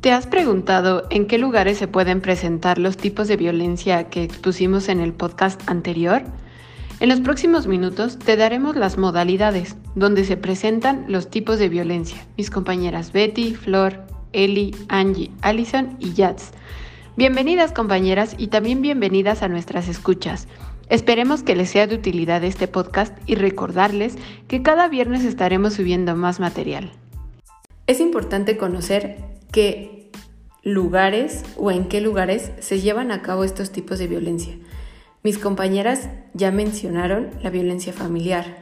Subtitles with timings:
[0.00, 4.88] ¿Te has preguntado en qué lugares se pueden presentar los tipos de violencia que expusimos
[4.88, 6.22] en el podcast anterior?
[7.00, 12.24] En los próximos minutos te daremos las modalidades donde se presentan los tipos de violencia.
[12.36, 16.52] Mis compañeras Betty, Flor, Eli, Angie, Allison y Yats.
[17.16, 20.46] Bienvenidas compañeras y también bienvenidas a nuestras escuchas.
[20.88, 26.14] Esperemos que les sea de utilidad este podcast y recordarles que cada viernes estaremos subiendo
[26.14, 26.92] más material.
[27.86, 29.18] Es importante conocer
[29.52, 29.95] qué
[30.66, 34.56] lugares o en qué lugares se llevan a cabo estos tipos de violencia.
[35.22, 38.58] Mis compañeras ya mencionaron la violencia familiar,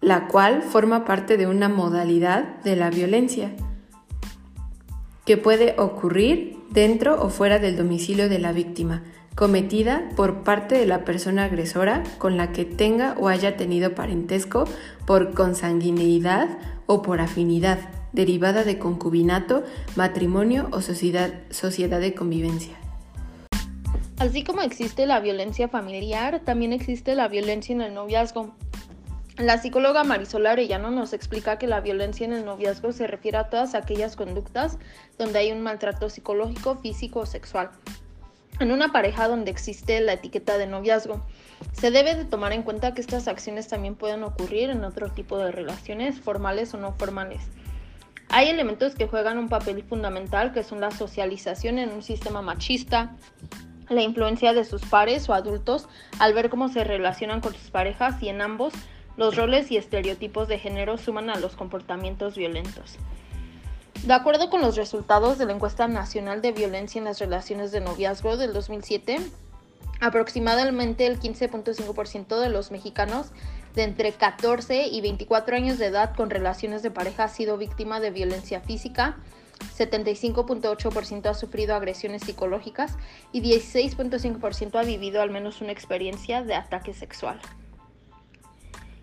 [0.00, 3.50] la cual forma parte de una modalidad de la violencia
[5.26, 9.02] que puede ocurrir dentro o fuera del domicilio de la víctima
[9.34, 14.64] cometida por parte de la persona agresora con la que tenga o haya tenido parentesco
[15.04, 16.48] por consanguineidad
[16.86, 17.78] o por afinidad,
[18.12, 19.64] derivada de concubinato,
[19.96, 21.30] matrimonio o sociedad,
[22.00, 22.74] de convivencia.
[24.18, 28.54] Así como existe la violencia familiar, también existe la violencia en el noviazgo.
[29.38, 33.48] La psicóloga Marisol Arellano nos explica que la violencia en el noviazgo se refiere a
[33.48, 34.76] todas aquellas conductas
[35.16, 37.70] donde hay un maltrato psicológico, físico o sexual,
[38.58, 41.22] en una pareja donde existe la etiqueta de noviazgo.
[41.72, 45.38] Se debe de tomar en cuenta que estas acciones también pueden ocurrir en otro tipo
[45.38, 47.40] de relaciones, formales o no formales.
[48.32, 53.16] Hay elementos que juegan un papel fundamental que son la socialización en un sistema machista,
[53.88, 55.88] la influencia de sus pares o adultos
[56.20, 58.72] al ver cómo se relacionan con sus parejas y en ambos
[59.16, 62.98] los roles y estereotipos de género suman a los comportamientos violentos.
[64.04, 67.80] De acuerdo con los resultados de la encuesta nacional de violencia en las relaciones de
[67.80, 69.18] noviazgo del 2007,
[70.00, 73.32] aproximadamente el 15.5% de los mexicanos
[73.74, 78.00] de entre 14 y 24 años de edad con relaciones de pareja ha sido víctima
[78.00, 79.18] de violencia física,
[79.76, 82.96] 75.8% ha sufrido agresiones psicológicas
[83.32, 87.40] y 16.5% ha vivido al menos una experiencia de ataque sexual.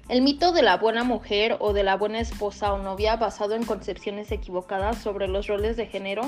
[0.10, 3.66] El mito de la buena mujer o de la buena esposa o novia basado en
[3.66, 6.22] concepciones equivocadas sobre los roles de género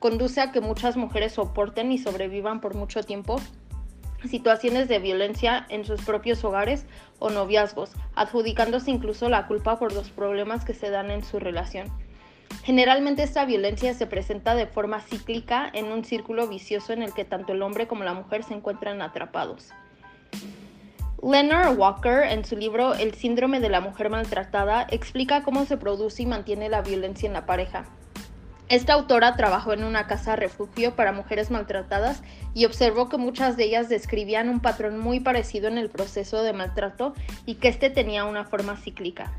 [0.00, 3.40] conduce a que muchas mujeres soporten y sobrevivan por mucho tiempo
[4.28, 6.86] situaciones de violencia en sus propios hogares
[7.18, 11.88] o noviazgos, adjudicándose incluso la culpa por los problemas que se dan en su relación.
[12.62, 17.24] Generalmente esta violencia se presenta de forma cíclica en un círculo vicioso en el que
[17.24, 19.70] tanto el hombre como la mujer se encuentran atrapados.
[21.22, 26.22] Leonard Walker, en su libro El síndrome de la mujer maltratada, explica cómo se produce
[26.22, 27.84] y mantiene la violencia en la pareja.
[28.70, 32.22] Esta autora trabajó en una casa refugio para mujeres maltratadas
[32.54, 36.52] y observó que muchas de ellas describían un patrón muy parecido en el proceso de
[36.52, 37.12] maltrato
[37.46, 39.32] y que este tenía una forma cíclica.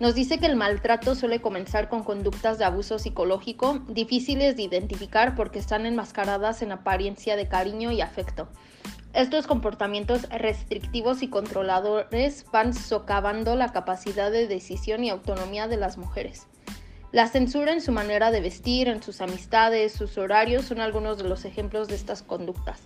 [0.00, 5.34] Nos dice que el maltrato suele comenzar con conductas de abuso psicológico difíciles de identificar
[5.34, 8.48] porque están enmascaradas en apariencia de cariño y afecto.
[9.14, 15.96] Estos comportamientos restrictivos y controladores van socavando la capacidad de decisión y autonomía de las
[15.96, 16.48] mujeres.
[17.12, 21.24] La censura en su manera de vestir, en sus amistades, sus horarios son algunos de
[21.24, 22.80] los ejemplos de estas conductas.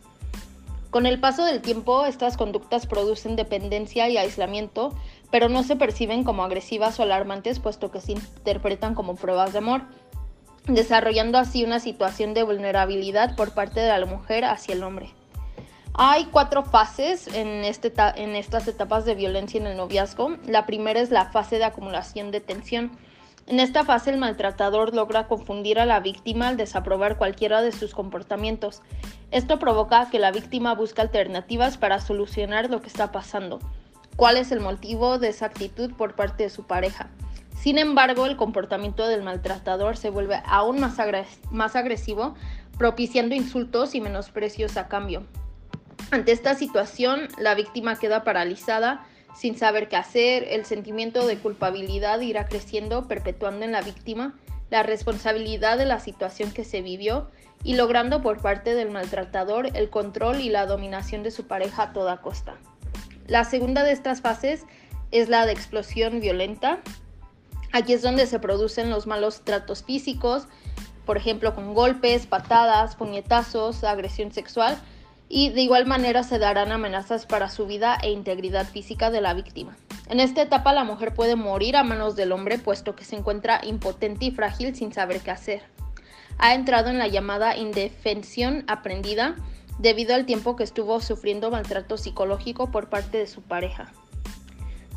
[0.91, 4.93] Con el paso del tiempo, estas conductas producen dependencia y aislamiento,
[5.31, 9.59] pero no se perciben como agresivas o alarmantes puesto que se interpretan como pruebas de
[9.59, 9.83] amor,
[10.67, 15.11] desarrollando así una situación de vulnerabilidad por parte de la mujer hacia el hombre.
[15.95, 20.37] Hay cuatro fases en, este en estas etapas de violencia en el noviazgo.
[20.47, 22.91] La primera es la fase de acumulación de tensión.
[23.47, 27.95] En esta fase el maltratador logra confundir a la víctima al desaprobar cualquiera de sus
[27.95, 28.83] comportamientos.
[29.31, 33.61] Esto provoca que la víctima busque alternativas para solucionar lo que está pasando.
[34.17, 37.09] ¿Cuál es el motivo de esa actitud por parte de su pareja?
[37.57, 42.35] Sin embargo, el comportamiento del maltratador se vuelve aún más, agresivo,
[42.79, 45.25] propiciando insultos y menosprecios a cambio.
[46.11, 49.07] Ante esta situación, la víctima queda paralizada,
[49.37, 54.35] sin saber qué hacer, el sentimiento de culpabilidad irá creciendo, perpetuando en la víctima
[54.71, 57.31] la responsabilidad de la situación que se vivió
[57.63, 61.93] y logrando por parte del maltratador el control y la dominación de su pareja a
[61.93, 62.57] toda costa.
[63.27, 64.65] La segunda de estas fases
[65.11, 66.81] es la de explosión violenta.
[67.73, 70.49] Aquí es donde se producen los malos tratos físicos,
[71.05, 74.79] por ejemplo con golpes, patadas, puñetazos, agresión sexual,
[75.29, 79.35] y de igual manera se darán amenazas para su vida e integridad física de la
[79.35, 79.77] víctima.
[80.09, 83.61] En esta etapa la mujer puede morir a manos del hombre puesto que se encuentra
[83.65, 85.63] impotente y frágil sin saber qué hacer.
[86.39, 89.37] Ha entrado en la llamada indefensión aprendida
[89.79, 93.93] debido al tiempo que estuvo sufriendo maltrato psicológico por parte de su pareja.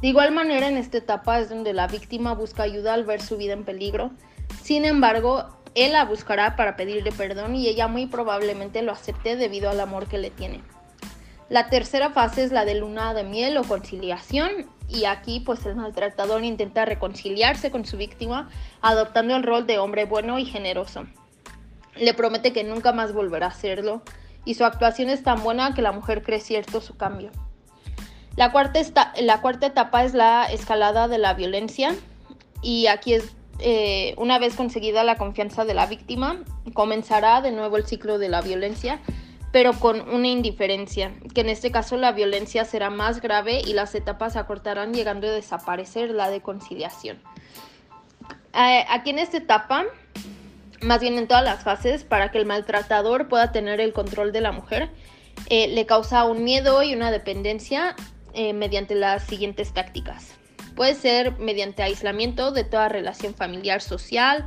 [0.02, 3.36] De igual manera en esta etapa es donde la víctima busca ayuda al ver su
[3.36, 4.12] vida en peligro.
[4.62, 9.70] Sin embargo, Él la buscará para pedirle perdón y ella muy probablemente lo acepte debido
[9.70, 10.62] al amor que le tiene.
[11.50, 15.76] La tercera fase es la de luna de miel o conciliación y aquí pues el
[15.76, 18.50] maltratador intenta reconciliarse con su víctima
[18.82, 21.06] adoptando el rol de hombre bueno y generoso.
[21.96, 24.04] Le promete que nunca más volverá a hacerlo
[24.46, 27.32] y su actuación es tan buena que la mujer cree cierto su cambio.
[28.36, 28.80] La cuarta,
[29.20, 31.96] la cuarta etapa es la escalada de la violencia
[32.62, 37.78] y aquí es eh, una vez conseguida la confianza de la víctima, comenzará de nuevo
[37.78, 39.00] el ciclo de la violencia
[39.52, 43.96] pero con una indiferencia, que en este caso la violencia será más grave y las
[43.96, 47.20] etapas se acortarán llegando a desaparecer la de conciliación.
[48.54, 49.86] Aquí en esta etapa,
[50.82, 54.42] más bien en todas las fases, para que el maltratador pueda tener el control de
[54.42, 54.90] la mujer,
[55.50, 57.96] eh, le causa un miedo y una dependencia
[58.34, 60.36] eh, mediante las siguientes tácticas.
[60.80, 64.46] Puede ser mediante aislamiento de toda relación familiar social,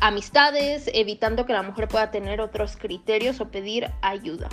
[0.00, 4.48] amistades, evitando que la mujer pueda tener otros criterios o pedir ayuda.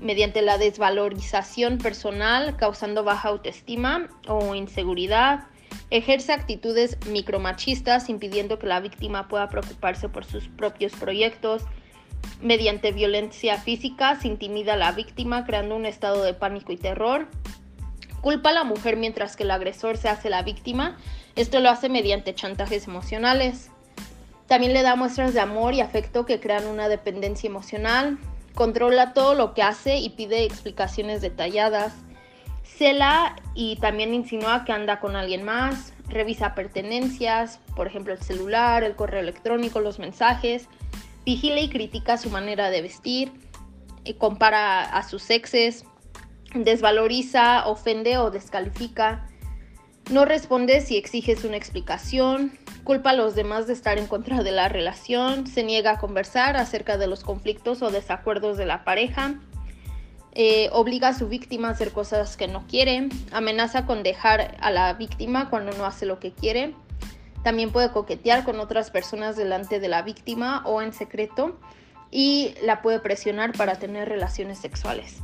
[0.00, 5.44] Mediante la desvalorización personal, causando baja autoestima o inseguridad,
[5.90, 11.62] ejerce actitudes micromachistas, impidiendo que la víctima pueda preocuparse por sus propios proyectos.
[12.42, 17.28] Mediante violencia física, se intimida a la víctima, creando un estado de pánico y terror.
[18.26, 20.96] Culpa a la mujer mientras que el agresor se hace la víctima.
[21.36, 23.70] Esto lo hace mediante chantajes emocionales.
[24.48, 28.18] También le da muestras de amor y afecto que crean una dependencia emocional.
[28.52, 31.92] Controla todo lo que hace y pide explicaciones detalladas.
[32.64, 35.92] Cela y también insinúa que anda con alguien más.
[36.08, 40.68] Revisa pertenencias, por ejemplo el celular, el correo electrónico, los mensajes.
[41.24, 43.32] Vigila y critica su manera de vestir.
[44.02, 45.84] Y compara a sus exes.
[46.64, 49.28] Desvaloriza, ofende o descalifica.
[50.10, 52.52] No responde si exiges una explicación
[52.86, 56.56] culpa a los demás de estar en contra de la relación, se niega a conversar
[56.56, 59.34] acerca de los conflictos o desacuerdos de la pareja,
[60.32, 64.70] eh, obliga a su víctima a hacer cosas que no quiere, amenaza con dejar a
[64.70, 66.74] la víctima cuando no hace lo que quiere,
[67.42, 71.58] también puede coquetear con otras personas delante de la víctima o en secreto
[72.12, 75.22] y la puede presionar para tener relaciones sexuales.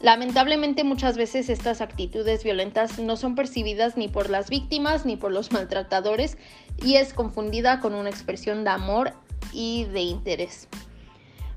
[0.00, 5.30] Lamentablemente muchas veces estas actitudes violentas no son percibidas ni por las víctimas ni por
[5.30, 6.38] los maltratadores
[6.82, 9.12] y es confundida con una expresión de amor
[9.52, 10.68] y de interés.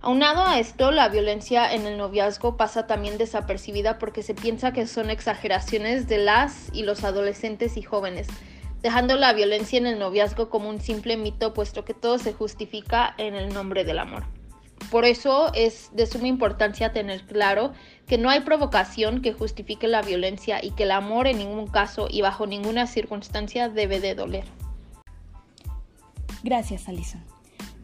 [0.02, 4.86] Aunado a esto, la violencia en el noviazgo pasa también desapercibida porque se piensa que
[4.88, 8.28] son exageraciones de las y los adolescentes y jóvenes,
[8.82, 13.16] dejando la violencia en el noviazgo como un simple mito puesto que todo se justifica
[13.18, 14.26] en el nombre del amor.
[14.92, 17.72] Por eso es de suma importancia tener claro
[18.08, 22.08] que no hay provocación que justifique la violencia y que el amor en ningún caso
[22.10, 24.46] y bajo ninguna circunstancia debe de doler.
[26.44, 27.24] Gracias, Alison.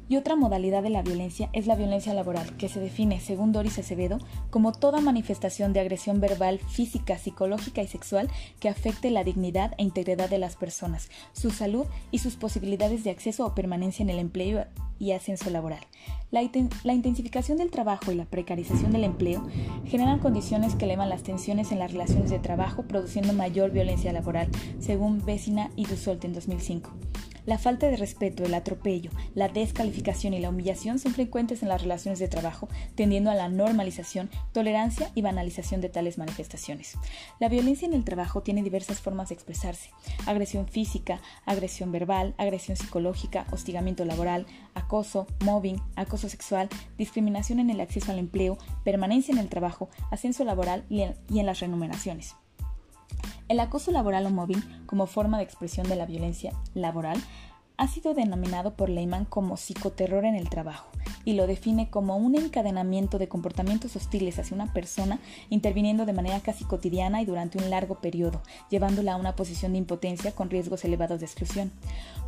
[0.09, 3.77] Y otra modalidad de la violencia es la violencia laboral, que se define, según Doris
[3.77, 4.17] Acevedo,
[4.49, 8.27] como toda manifestación de agresión verbal, física, psicológica y sexual
[8.59, 13.11] que afecte la dignidad e integridad de las personas, su salud y sus posibilidades de
[13.11, 14.65] acceso o permanencia en el empleo
[14.97, 15.85] y ascenso laboral.
[16.31, 19.47] La, intensificación del trabajo y la precarización del empleo
[19.85, 24.49] generan condiciones que elevan las tensiones en las relaciones de trabajo, produciendo mayor violencia laboral,
[24.79, 26.91] según Vecina y Dussolt en 2005.
[27.45, 31.81] La falta de respeto, el atropello, la descalificación y la humillación son frecuentes en las
[31.81, 36.97] relaciones de trabajo, tendiendo a la normalización, tolerancia y banalización de tales manifestaciones.
[37.39, 39.91] La violencia en el trabajo tiene diversas formas de expresarse.
[40.25, 47.81] Agresión física, agresión verbal, agresión psicológica, hostigamiento laboral, acoso, mobbing, acoso sexual, discriminación en el
[47.81, 52.35] acceso al empleo, permanencia en el trabajo, ascenso laboral y en, las remuneraciones.
[53.49, 57.19] El acoso laboral o mobbing, como forma de expresión de la violencia laboral,
[57.77, 60.91] ha sido denominado por Lehman como psicoterror en el trabajo
[61.25, 66.41] y lo define como un encadenamiento de comportamientos hostiles hacia una persona interviniendo de manera
[66.41, 70.85] casi cotidiana y durante un largo periodo, llevándola a una posición de impotencia con riesgos
[70.85, 71.71] elevados de exclusión.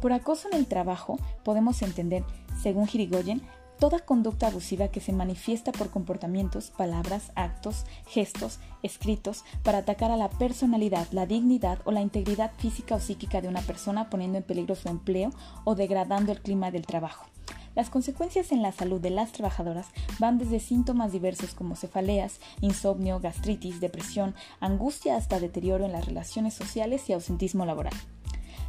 [0.02, 2.24] Por acoso en el trabajo podemos entender,
[2.64, 3.44] según Hirigoyen,
[3.82, 10.18] toda conducta abusiva que se manifiesta por comportamientos, palabras, actos, gestos, escritos, para atacar a
[10.18, 14.44] la personalidad, la dignidad o la integridad física o psíquica de una persona poniendo en
[14.44, 15.32] peligro su empleo
[15.64, 17.26] o degradando el clima del trabajo.
[17.74, 19.88] Las consecuencias en la salud de las trabajadoras
[20.20, 26.54] van desde síntomas diversos como cefaleas, insomnio, gastritis, depresión, angustia hasta deterioro en las relaciones
[26.54, 27.94] sociales y ausentismo laboral.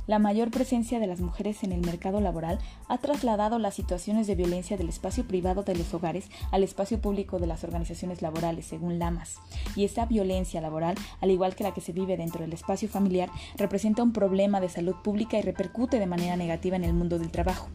[0.09, 4.35] La mayor presencia de las mujeres en el mercado laboral ha trasladado las situaciones de
[4.35, 8.99] violencia del espacio privado de los hogares al espacio público de las organizaciones laborales, según
[8.99, 9.37] Lamas.
[9.77, 13.31] Y esta violencia laboral, al igual que la que se vive dentro del espacio familiar,
[13.57, 17.31] representa un problema de salud pública y repercute de manera negativa en el mundo del
[17.31, 17.69] trabajo.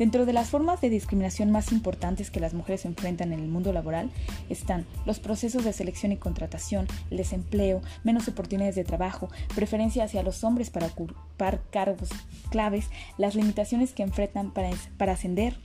[0.00, 3.70] Dentro de las formas de discriminación más importantes que las mujeres enfrentan en el mundo
[3.70, 4.10] laboral
[4.48, 10.22] están los procesos de selección y contratación, el desempleo, menos oportunidades de trabajo, preferencia hacia
[10.22, 12.08] los hombres para ocupar cargos
[12.48, 12.88] claves,
[13.18, 15.60] las limitaciones que enfrentan para, para ascender,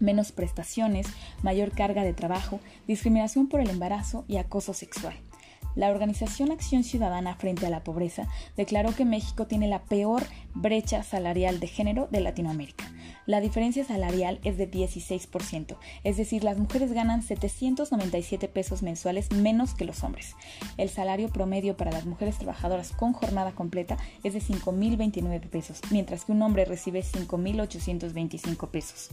[0.00, 1.06] menos prestaciones,
[1.42, 5.14] mayor carga de trabajo, discriminación por el embarazo y acoso sexual.
[5.74, 11.02] La organización Acción Ciudadana frente a la Pobreza declaró que México tiene la peor brecha
[11.02, 12.92] salarial de género de Latinoamérica.
[13.24, 19.74] La diferencia salarial es de 16%, es decir, las mujeres ganan 797 pesos mensuales menos
[19.74, 20.34] que los hombres.
[20.76, 26.24] El salario promedio para las mujeres trabajadoras con jornada completa es de 5.029 pesos, mientras
[26.24, 29.10] que un hombre recibe 5.825 pesos.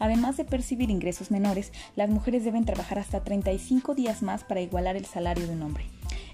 [0.00, 4.96] Además de percibir ingresos menores, las mujeres deben trabajar hasta 35 días más para igualar
[4.96, 5.84] el salario de un hombre.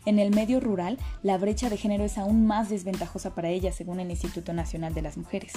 [0.09, 4.01] En el medio rural, la brecha de género es aún más desventajosa para ellas, según
[4.01, 5.53] el Instituto Nacional de las Mujeres.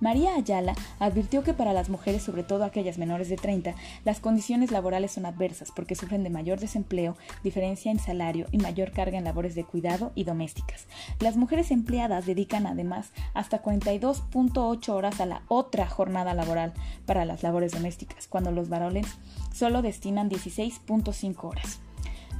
[0.00, 3.74] María Ayala advirtió que para las mujeres, sobre todo aquellas menores de 30,
[4.06, 8.92] las condiciones laborales son adversas porque sufren de mayor desempleo, diferencia en salario y mayor
[8.92, 10.86] carga en labores de cuidado y domésticas.
[11.18, 16.72] Las mujeres empleadas dedican además hasta 42.8 horas a la otra jornada laboral
[17.04, 19.06] para las labores domésticas, cuando los varones
[19.52, 21.80] solo destinan 16.5 horas.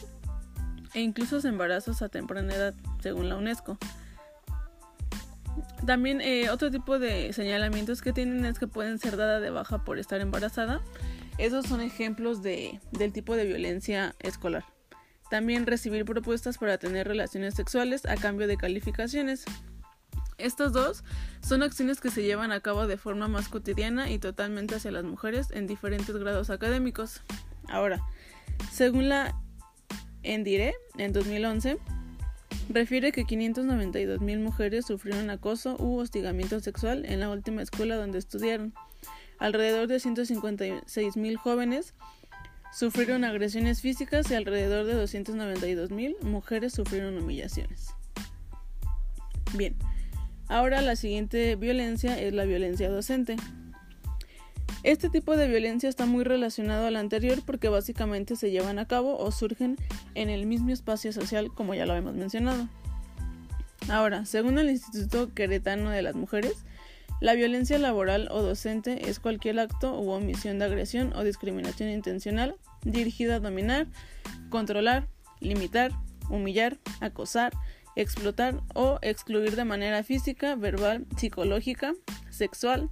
[0.95, 3.79] e incluso embarazos a temprana edad, según la UNESCO.
[5.87, 9.85] También eh, otro tipo de señalamientos que tienen es que pueden ser dada de baja
[9.85, 10.81] por estar embarazada.
[11.39, 14.65] Esos son ejemplos de, del tipo de violencia escolar.
[15.31, 19.45] También recibir propuestas para tener relaciones sexuales a cambio de calificaciones.
[20.39, 21.03] Estos dos
[21.41, 25.05] son acciones que se llevan a cabo de forma más cotidiana y totalmente hacia las
[25.05, 27.23] mujeres en diferentes grados académicos.
[27.69, 28.01] Ahora,
[28.71, 29.35] según la
[30.23, 31.79] Endire, en 2011,
[32.69, 38.19] refiere que 592 mil mujeres sufrieron acoso u hostigamiento sexual en la última escuela donde
[38.19, 38.75] estudiaron.
[39.39, 41.95] Alrededor de 156 mil jóvenes
[42.73, 47.89] sufrieron agresiones físicas y alrededor de 292 mil mujeres sufrieron humillaciones.
[49.55, 49.77] Bien,
[50.49, 53.37] ahora la siguiente violencia es la violencia docente.
[54.87, 59.19] Este tipo de violencia está muy relacionado al anterior porque básicamente se llevan a cabo
[59.19, 59.77] o surgen
[60.15, 62.69] en el mismo espacio social como ya lo hemos mencionado.
[63.89, 66.65] Ahora, según el Instituto Queretano de las Mujeres,
[67.21, 72.55] la violencia laboral o docente es cualquier acto u omisión de agresión o discriminación intencional
[72.85, 73.89] dirigida a dominar,
[74.51, 75.09] controlar,
[75.41, 75.91] limitar,
[76.31, 77.53] humillar, acosar,
[77.97, 81.93] explotar o excluir de manera física, verbal, psicológica,
[82.31, 82.89] sexual,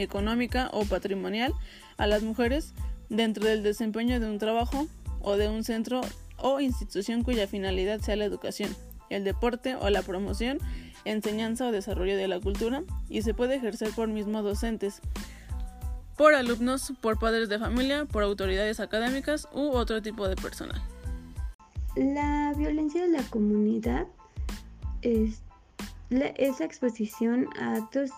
[0.00, 1.52] económica o patrimonial
[1.96, 2.74] a las mujeres
[3.08, 4.86] dentro del desempeño de un trabajo
[5.20, 6.00] o de un centro
[6.36, 8.74] o institución cuya finalidad sea la educación,
[9.10, 10.58] el deporte o la promoción,
[11.04, 15.00] enseñanza o desarrollo de la cultura y se puede ejercer por mismos docentes
[16.18, 20.82] por alumnos, por padres de familia, por autoridades académicas u otro tipo de personal.
[21.94, 24.08] La violencia de la comunidad
[25.02, 25.42] es
[26.10, 28.10] la, exposición a actos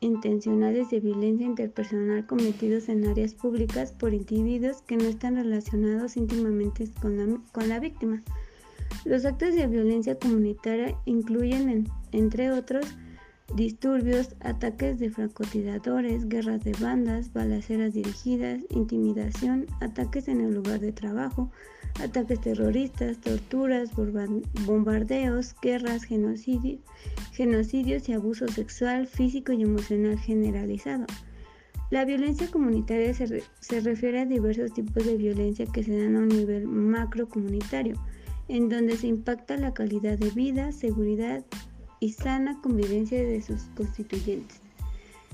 [0.00, 6.88] intencionales de violencia interpersonal cometidos en áreas públicas por individuos que no están relacionados íntimamente
[7.00, 8.22] con la, con la víctima.
[9.04, 12.86] Los actos de violencia comunitaria incluyen, entre otros,
[13.54, 20.92] disturbios, ataques de francotiradores, guerras de bandas, balaceras dirigidas, intimidación, ataques en el lugar de
[20.92, 21.50] trabajo,
[22.00, 23.90] ataques terroristas, torturas,
[24.64, 31.06] bombardeos, guerras, genocidios y abuso sexual, físico y emocional generalizado.
[31.90, 36.20] La violencia comunitaria se, se refiere a diversos tipos de violencia que se dan a
[36.20, 37.94] un nivel macro comunitario,
[38.48, 41.44] en donde se impacta la calidad de vida, seguridad
[42.00, 44.60] y sana convivencia de sus constituyentes.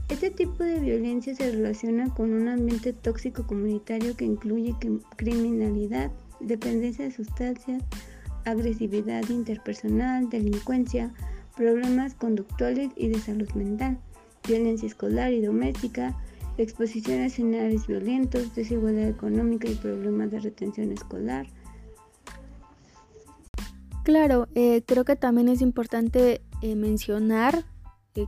[0.08, 4.74] Este tipo de violencia se relaciona con un ambiente tóxico comunitario que incluye
[5.16, 6.10] criminalidad,
[6.42, 7.82] dependencia de sustancias,
[8.44, 11.12] agresividad interpersonal, delincuencia,
[11.56, 13.98] problemas conductuales y de salud mental,
[14.46, 16.16] violencia escolar y doméstica,
[16.58, 21.46] exposición a escenarios violentos, desigualdad económica y problemas de retención escolar.
[24.04, 27.64] Claro, eh, creo que también es importante eh, mencionar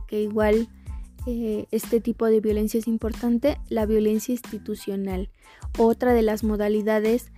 [0.07, 0.67] que igual
[1.27, 5.29] eh, este tipo de violencia es importante, la violencia institucional.
[5.77, 7.31] Otra de las modalidades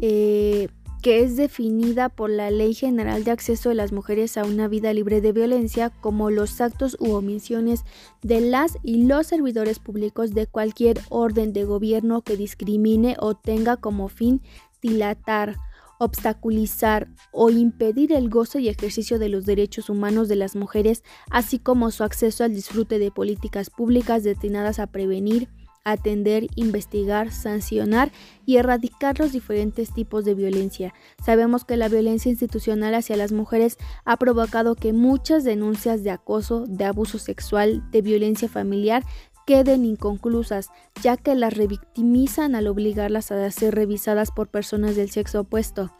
[0.00, 0.68] eh,
[1.02, 4.92] que es definida por la Ley General de Acceso de las Mujeres a una Vida
[4.92, 7.84] Libre de Violencia como los actos u omisiones
[8.22, 13.76] de las y los servidores públicos de cualquier orden de gobierno que discrimine o tenga
[13.76, 14.42] como fin
[14.80, 15.56] dilatar,
[15.98, 21.58] obstaculizar o impedir el gozo y ejercicio de los derechos humanos de las mujeres, así
[21.58, 25.48] como su acceso al disfrute de políticas públicas destinadas a prevenir,
[25.84, 28.12] atender, investigar, sancionar
[28.46, 30.94] y erradicar los diferentes tipos de violencia.
[31.24, 36.66] Sabemos que la violencia institucional hacia las mujeres ha provocado que muchas denuncias de acoso,
[36.66, 39.04] de abuso sexual, de violencia familiar
[39.46, 40.68] queden inconclusas,
[41.02, 45.90] ya que las revictimizan al obligarlas a ser revisadas por personas del sexo opuesto.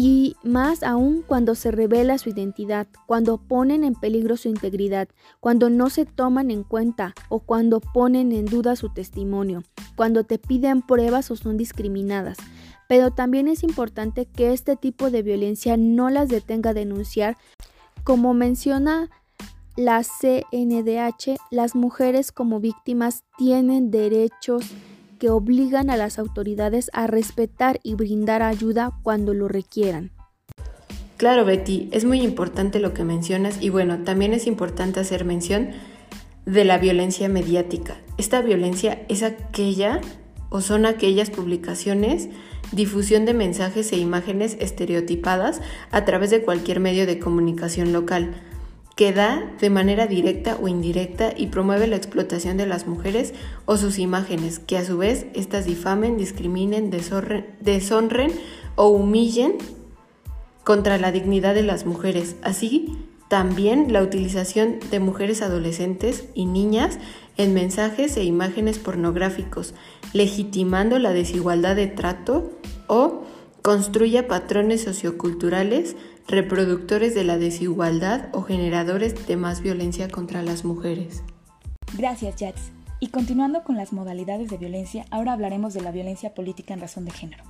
[0.00, 5.08] Y más aún cuando se revela su identidad, cuando ponen en peligro su integridad,
[5.40, 9.64] cuando no se toman en cuenta o cuando ponen en duda su testimonio,
[9.96, 12.38] cuando te piden pruebas o son discriminadas.
[12.88, 17.36] Pero también es importante que este tipo de violencia no las detenga a denunciar,
[18.04, 19.10] como menciona
[19.74, 24.64] la CNDH, las mujeres como víctimas tienen derechos
[25.18, 30.12] que obligan a las autoridades a respetar y brindar ayuda cuando lo requieran.
[31.16, 35.70] Claro, Betty, es muy importante lo que mencionas y bueno, también es importante hacer mención
[36.46, 37.96] de la violencia mediática.
[38.16, 40.00] Esta violencia es aquella
[40.48, 42.28] o son aquellas publicaciones,
[42.72, 48.34] difusión de mensajes e imágenes estereotipadas a través de cualquier medio de comunicación local
[48.98, 53.32] que da de manera directa o indirecta y promueve la explotación de las mujeres
[53.64, 58.32] o sus imágenes, que a su vez éstas difamen, discriminen, deshonren
[58.74, 59.54] o humillen
[60.64, 62.34] contra la dignidad de las mujeres.
[62.42, 66.98] Así, también la utilización de mujeres adolescentes y niñas
[67.36, 69.74] en mensajes e imágenes pornográficos,
[70.12, 72.50] legitimando la desigualdad de trato
[72.88, 73.22] o
[73.62, 75.94] construya patrones socioculturales
[76.28, 81.22] reproductores de la desigualdad o generadores de más violencia contra las mujeres.
[81.96, 82.70] Gracias, Jats.
[83.00, 87.06] Y continuando con las modalidades de violencia, ahora hablaremos de la violencia política en razón
[87.06, 87.44] de género.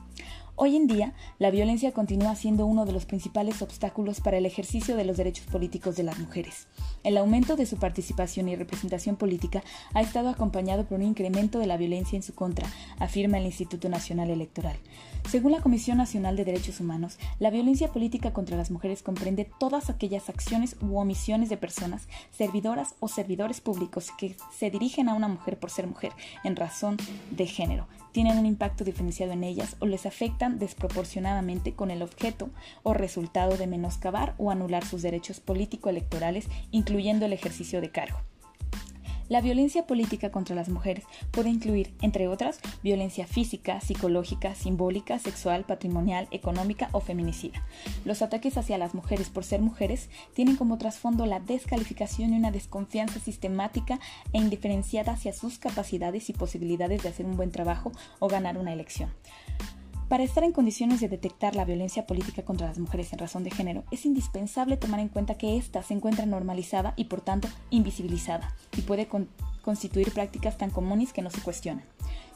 [0.55, 4.97] Hoy en día, la violencia continúa siendo uno de los principales obstáculos para el ejercicio
[4.97, 6.69] de los derechos políticos de las mujeres.
[7.05, 9.63] El aumento de su participación y representación política
[9.95, 13.89] ha estado acompañado por un incremento de la violencia en su contra, afirma el Instituto
[13.89, 14.77] Nacional Electoral.
[15.29, 19.91] Según la Comisión Nacional de Derechos Humanos, la violencia política contra las mujeres comprende todas
[19.91, 25.29] aquellas acciones u omisiones de personas, servidoras o servidores públicos que se dirigen a una
[25.29, 26.13] mujer por ser mujer
[26.45, 26.97] en razón
[27.31, 32.51] de género, tienen un impacto diferenciado en ellas o les afectan desproporcionadamente con el objeto
[32.83, 36.49] o resultado de menoscabar o anular sus derechos político-electorales,
[36.99, 38.19] el ejercicio de cargo.
[39.29, 45.65] La violencia política contra las mujeres puede incluir, entre otras, violencia física, psicológica, simbólica, sexual,
[45.65, 47.63] patrimonial, económica o feminicida.
[48.07, 52.51] Los ataques hacia las mujeres por ser mujeres tienen como trasfondo la descalificación y una
[52.51, 54.01] desconfianza sistemática
[54.33, 58.73] e indiferenciada hacia sus capacidades y posibilidades de hacer un buen trabajo o ganar una
[58.73, 59.11] elección.
[60.09, 63.51] Para estar en condiciones de detectar la violencia política contra las mujeres en razón de
[63.51, 68.55] género, es indispensable tomar en cuenta que ésta se encuentra normalizada y por tanto invisibilizada
[68.75, 69.07] y puede
[69.63, 71.85] constituir prácticas tan comunes que no se cuestionan.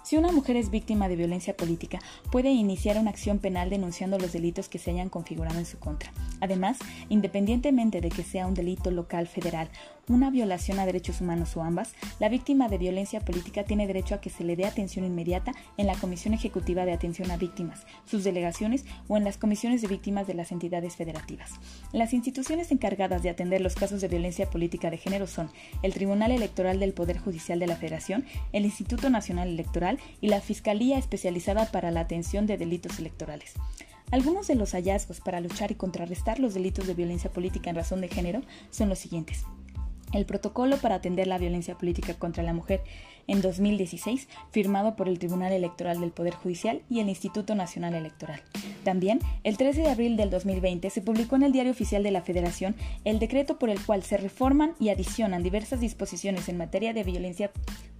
[0.03, 4.33] Si una mujer es víctima de violencia política, puede iniciar una acción penal denunciando los
[4.33, 6.13] delitos que se hayan configurado en su contra.
[6.41, 6.77] Además,
[7.09, 9.71] independientemente de que sea un delito local, federal,
[10.09, 14.21] una violación a derechos humanos o ambas, la víctima de violencia política tiene derecho a
[14.21, 18.25] que se le dé atención inmediata en la Comisión Ejecutiva de Atención a Víctimas, sus
[18.25, 21.53] delegaciones o en las comisiones de víctimas de las entidades federativas.
[21.93, 25.51] Las instituciones encargadas de atender los casos de violencia política de género son
[25.83, 30.41] el Tribunal Electoral del Poder Judicial de la Federación, el Instituto Nacional Electoral y la
[30.41, 33.55] Fiscalía Especializada para la Atención de Delitos Electorales.
[34.11, 38.03] Algunos de los hallazgos para luchar y contrarrestar los delitos de violencia política en razón
[38.03, 39.47] de género son los siguientes.
[40.13, 42.83] El protocolo para atender la violencia política contra la mujer
[43.27, 48.43] en 2016, firmado por el Tribunal Electoral del Poder Judicial y el Instituto Nacional Electoral.
[48.85, 52.23] También, el 13 de abril del 2020, se publicó en el Diario Oficial de la
[52.23, 57.05] Federación el decreto por el cual se reforman y adicionan diversas disposiciones en materia de
[57.05, 57.51] violencia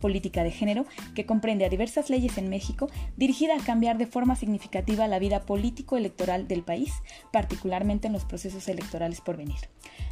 [0.01, 4.37] política de género que comprende a diversas leyes en México dirigida a cambiar de forma
[4.37, 6.93] significativa la vida político-electoral del país,
[7.33, 9.61] particularmente en los procesos electorales por venir.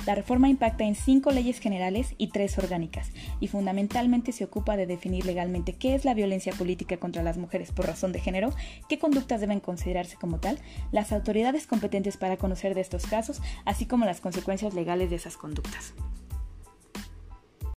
[0.06, 4.86] La reforma impacta en cinco leyes generales y tres orgánicas, y fundamentalmente se ocupa de
[5.00, 8.52] definir legalmente qué es la violencia política contra las mujeres por razón de género,
[8.86, 10.58] qué conductas deben considerarse como tal,
[10.92, 15.38] las autoridades competentes para conocer de estos casos, así como las consecuencias legales de esas
[15.38, 15.94] conductas.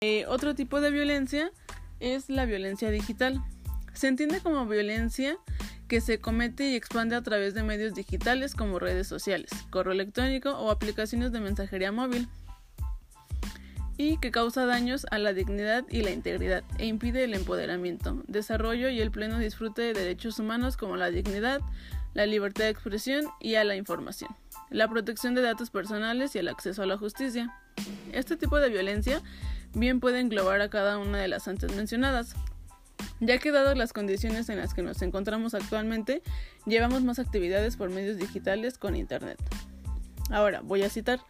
[0.00, 1.52] Eh, otro tipo de violencia
[2.00, 3.40] es la violencia digital.
[3.92, 5.36] Se entiende como violencia
[5.86, 10.50] que se comete y expande a través de medios digitales como redes sociales, correo electrónico
[10.50, 12.28] o aplicaciones de mensajería móvil
[13.96, 18.88] y que causa daños a la dignidad y la integridad e impide el empoderamiento, desarrollo
[18.88, 21.60] y el pleno disfrute de derechos humanos como la dignidad,
[22.14, 24.34] la libertad de expresión y a la información,
[24.70, 27.54] la protección de datos personales y el acceso a la justicia.
[28.12, 29.22] Este tipo de violencia
[29.74, 32.34] bien puede englobar a cada una de las antes mencionadas,
[33.20, 36.22] ya que dadas las condiciones en las que nos encontramos actualmente,
[36.66, 39.38] llevamos más actividades por medios digitales con Internet.
[40.30, 41.20] Ahora, voy a citar,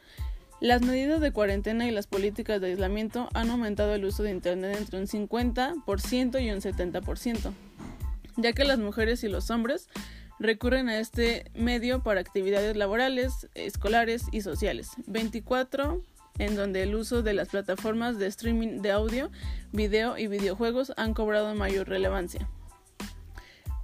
[0.63, 4.77] las medidas de cuarentena y las políticas de aislamiento han aumentado el uso de Internet
[4.79, 7.53] entre un 50% y un 70%,
[8.37, 9.89] ya que las mujeres y los hombres
[10.39, 14.91] recurren a este medio para actividades laborales, escolares y sociales.
[15.09, 16.01] 24
[16.39, 19.33] en donde el uso de las plataformas de streaming de audio,
[19.73, 22.49] video y videojuegos han cobrado mayor relevancia.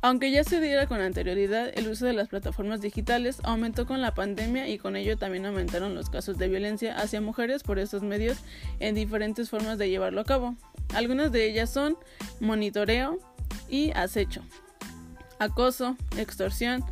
[0.00, 4.14] Aunque ya se diera con anterioridad, el uso de las plataformas digitales aumentó con la
[4.14, 8.38] pandemia y con ello también aumentaron los casos de violencia hacia mujeres por estos medios
[8.78, 10.54] en diferentes formas de llevarlo a cabo.
[10.94, 11.96] Algunas de ellas son
[12.38, 13.18] monitoreo
[13.68, 14.42] y acecho,
[15.40, 16.84] acoso, extorsión,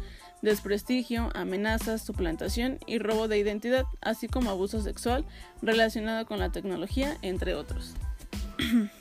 [0.43, 5.25] desprestigio, amenazas, suplantación y robo de identidad, así como abuso sexual
[5.63, 7.95] relacionado con la tecnología, entre otros.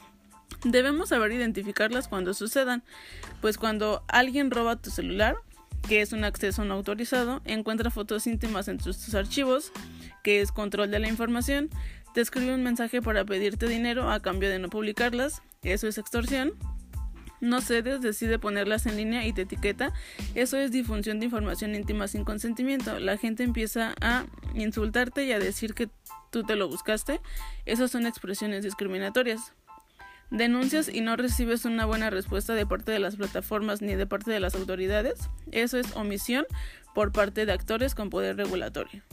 [0.66, 2.84] Debemos saber identificarlas cuando sucedan,
[3.40, 5.38] pues cuando alguien roba tu celular,
[5.88, 9.72] que es un acceso no autorizado, encuentra fotos íntimas entre tus archivos,
[10.24, 11.70] que es control de la información,
[12.16, 16.54] te escribe un mensaje para pedirte dinero a cambio de no publicarlas, eso es extorsión,
[17.42, 19.94] no cedes, decide ponerlas en línea y te etiqueta,
[20.34, 23.00] eso es difusión de información íntima sin consentimiento.
[23.00, 24.26] La gente empieza a
[24.56, 25.90] insultarte y a decir que
[26.32, 27.22] tú te lo buscaste.
[27.66, 29.54] Esas son expresiones discriminatorias.
[30.32, 34.32] Denuncias y no recibes una buena respuesta de parte de las plataformas ni de parte
[34.32, 35.20] de las autoridades.
[35.52, 36.46] Eso es omisión
[36.94, 39.04] por parte de actores con poder regulatorio.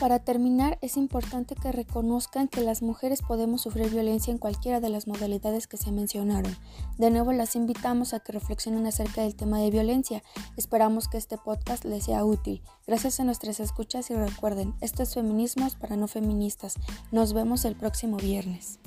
[0.00, 4.90] Para terminar, es importante que reconozcan que las mujeres podemos sufrir violencia en cualquiera de
[4.90, 6.56] las modalidades que se mencionaron.
[6.98, 10.22] De nuevo, las invitamos a que reflexionen acerca del tema de violencia.
[10.56, 12.62] Esperamos que este podcast les sea útil.
[12.86, 16.74] Gracias a nuestras escuchas y recuerden, esto es Feminismos para no feministas.
[17.10, 18.78] Nos vemos el próximo viernes.